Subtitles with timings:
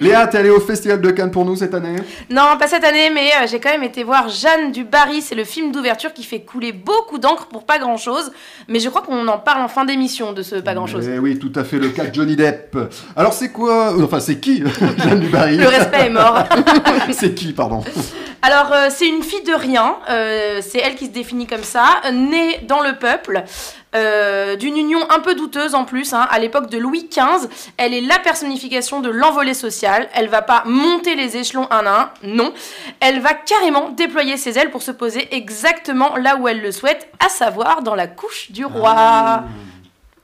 [0.00, 1.96] Léa, t'es allée au Festival de Cannes pour nous cette année
[2.28, 5.22] Non, pas cette année, mais euh, j'ai quand même été voir Jeanne du Barry.
[5.22, 8.32] C'est le film d'ouverture qui fait couler beaucoup d'encre pour pas grand chose.
[8.66, 11.08] Mais je crois qu'on en parle en fin d'émission de ce pas grand chose.
[11.08, 12.76] Eh oui, tout à fait, le cas de Johnny Depp.
[13.14, 14.64] Alors c'est quoi Enfin, c'est qui
[14.98, 16.44] Jeanne du Barry Le respect est mort.
[17.12, 17.84] c'est qui, pardon
[18.42, 19.96] Alors, euh, c'est une fille de rien.
[20.10, 21.86] euh, c'est elle qui se définit comme ça.
[22.12, 23.42] Née dans le peuple.
[23.94, 27.48] Euh, d'une union un peu douteuse en plus, hein, à l'époque de Louis XV.
[27.76, 30.08] Elle est la personnification de l'envolée sociale.
[30.14, 32.52] Elle va pas monter les échelons un à un, non.
[33.00, 37.08] Elle va carrément déployer ses ailes pour se poser exactement là où elle le souhaite,
[37.24, 39.44] à savoir dans la couche du roi.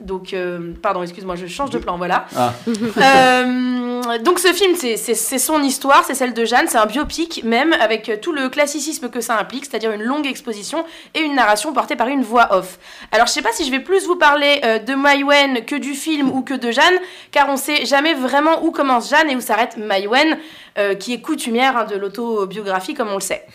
[0.01, 2.27] Donc, euh, pardon, excuse-moi, je change de plan, voilà.
[2.35, 2.53] Ah.
[2.67, 7.73] Euh, donc ce film, c'est- son histoire, c'est celle de Jeanne, c'est un biopic même,
[7.75, 11.73] avec euh, tout le classicisme que ça implique, c'est-à-dire une longue exposition et une narration
[11.73, 12.79] portée par une voix off.
[13.13, 15.95] Alors je sais pas si je vais plus vous parler euh, de Maïwen que du
[15.95, 16.99] film ou que de Jeanne,
[17.31, 20.39] car on sait jamais vraiment où commence Jeanne et où s'arrête Maïwen,
[20.79, 23.47] euh, qui est coutumière hein, de l'autobiographie comme on le sait.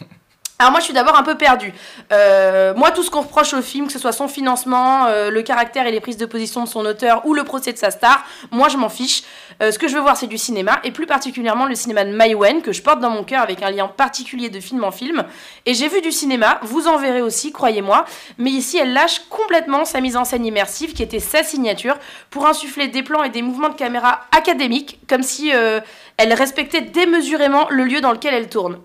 [0.58, 1.74] Alors moi je suis d'abord un peu perdue.
[2.14, 5.42] Euh, moi tout ce qu'on reproche au film, que ce soit son financement, euh, le
[5.42, 8.24] caractère et les prises de position de son auteur ou le procès de sa star,
[8.52, 9.24] moi je m'en fiche.
[9.62, 12.12] Euh, ce que je veux voir c'est du cinéma et plus particulièrement le cinéma de
[12.12, 15.26] Maïwen que je porte dans mon cœur avec un lien particulier de film en film.
[15.66, 18.06] Et j'ai vu du cinéma, vous en verrez aussi, croyez-moi.
[18.38, 21.98] Mais ici elle lâche complètement sa mise en scène immersive qui était sa signature
[22.30, 27.68] pour insuffler des plans et des mouvements de caméra académiques comme si elle respectait démesurément
[27.70, 28.80] le lieu dans lequel elle tourne.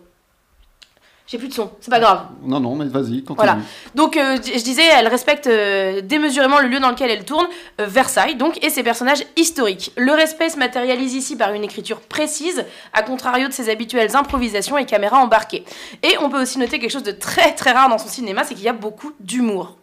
[1.31, 2.23] J'ai plus de son, c'est pas grave.
[2.43, 3.37] Non, non, mais vas-y, continue.
[3.37, 3.59] Voilà.
[3.95, 7.47] Donc, euh, je disais, elle respecte euh, démesurément le lieu dans lequel elle tourne,
[7.81, 9.93] euh, Versailles, donc, et ses personnages historiques.
[9.97, 14.77] Le respect se matérialise ici par une écriture précise, à contrario de ses habituelles improvisations
[14.77, 15.65] et caméras embarquées.
[16.03, 18.57] Et on peut aussi noter quelque chose de très très rare dans son cinéma, c'est
[18.57, 19.77] qu'il y a beaucoup d'humour.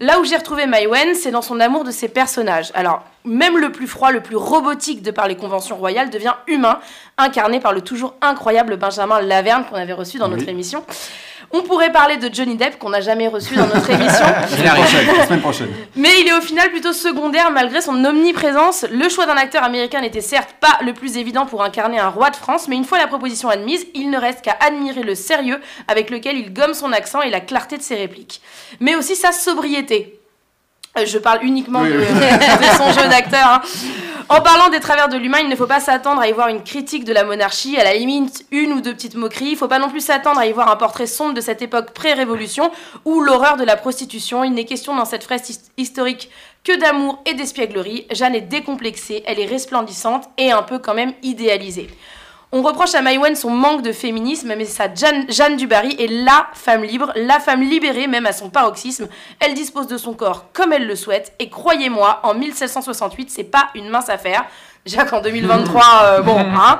[0.00, 2.70] Là où j'ai retrouvé Maïwen, c'est dans son amour de ses personnages.
[2.74, 6.80] Alors, même le plus froid, le plus robotique de par les conventions royales devient humain,
[7.18, 10.36] incarné par le toujours incroyable Benjamin Laverne qu'on avait reçu dans Oui.
[10.36, 10.84] notre émission.
[11.52, 14.24] On pourrait parler de Johnny Depp qu'on n'a jamais reçu dans notre émission.
[14.26, 15.68] La semaine prochaine, la semaine prochaine.
[15.94, 18.84] Mais il est au final plutôt secondaire malgré son omniprésence.
[18.90, 22.30] Le choix d'un acteur américain n'était certes pas le plus évident pour incarner un roi
[22.30, 25.60] de France, mais une fois la proposition admise, il ne reste qu'à admirer le sérieux
[25.88, 28.40] avec lequel il gomme son accent et la clarté de ses répliques.
[28.80, 30.18] Mais aussi sa sobriété.
[30.98, 32.06] Euh, Je parle uniquement Oui, de, oui.
[32.06, 33.46] de son jeu d'acteur.
[33.46, 33.60] hein.
[34.28, 36.64] En parlant des travers de l'humain, il ne faut pas s'attendre à y voir une
[36.64, 39.46] critique de la monarchie, à la limite une ou deux petites moqueries.
[39.50, 41.62] Il ne faut pas non plus s'attendre à y voir un portrait sombre de cette
[41.62, 42.72] époque pré-révolution
[43.04, 44.42] ou l'horreur de la prostitution.
[44.42, 46.28] Il n'est question dans cette fresque his- historique
[46.64, 48.08] que d'amour et d'espièglerie.
[48.10, 51.86] Jeanne est décomplexée, elle est resplendissante et un peu quand même idéalisée.
[52.52, 56.46] On reproche à Maïwen son manque de féminisme, mais sa Jeanne, Jeanne Dubarry est LA
[56.54, 59.08] femme libre, la femme libérée même à son paroxysme.
[59.40, 63.68] Elle dispose de son corps comme elle le souhaite, et croyez-moi, en 1768, c'est pas
[63.74, 64.44] une mince affaire.
[64.86, 66.78] Déjà qu'en 2023, euh, bon, hein.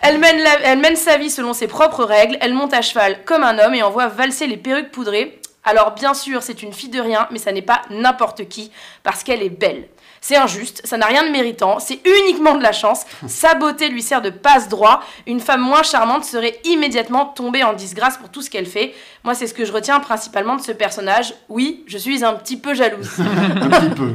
[0.00, 3.22] Elle mène, la- elle mène sa vie selon ses propres règles, elle monte à cheval
[3.26, 5.38] comme un homme et envoie valser les perruques poudrées.
[5.64, 9.22] Alors bien sûr, c'est une fille de rien, mais ça n'est pas n'importe qui, parce
[9.22, 9.88] qu'elle est belle.
[10.20, 13.04] C'est injuste, ça n'a rien de méritant, c'est uniquement de la chance.
[13.26, 15.02] Sa beauté lui sert de passe-droit.
[15.26, 18.94] Une femme moins charmante serait immédiatement tombée en disgrâce pour tout ce qu'elle fait.
[19.24, 21.34] Moi, c'est ce que je retiens principalement de ce personnage.
[21.48, 23.18] Oui, je suis un petit peu jalouse.
[23.18, 24.12] Un petit peu.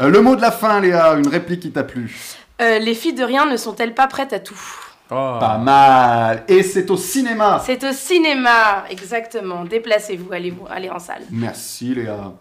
[0.00, 2.14] Euh, le mot de la fin, Léa, une réplique qui t'a plu.
[2.60, 4.60] Euh, les filles de rien ne sont-elles pas prêtes à tout?
[5.10, 5.36] Oh.
[5.38, 6.44] Pas mal.
[6.48, 7.62] Et c'est au cinéma.
[7.64, 9.64] C'est au cinéma, exactement.
[9.64, 11.22] Déplacez-vous, allez, allez en salle.
[11.30, 12.32] Merci, Léa.